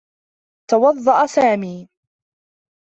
توضّأ 0.69 1.25
سامي. 1.25 1.89